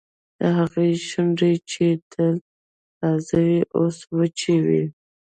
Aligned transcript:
د 0.39 0.41
هغې 0.57 0.89
شونډې 1.09 1.53
چې 1.71 1.85
تل 2.11 2.35
تازه 2.99 3.37
وې 3.45 3.59
اوس 3.77 3.97
وچې 4.17 4.55
وې 4.65 4.83